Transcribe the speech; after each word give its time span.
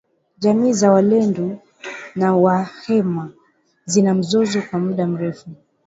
Jamii 0.37 0.73
za 0.73 0.91
walendu 0.91 1.57
na 2.15 2.35
wahema 2.35 3.31
zina 3.85 4.13
mzozo 4.13 4.63
wa 4.73 4.79
muda 4.79 5.07
mrefu 5.07 5.49